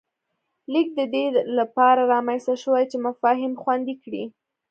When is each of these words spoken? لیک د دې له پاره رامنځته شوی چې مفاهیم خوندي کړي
لیک 0.71 0.87
د 0.99 1.01
دې 1.13 1.25
له 1.57 1.63
پاره 1.75 2.03
رامنځته 2.13 2.53
شوی 2.63 2.83
چې 2.91 2.97
مفاهیم 3.07 3.53
خوندي 3.61 3.95
کړي 4.03 4.23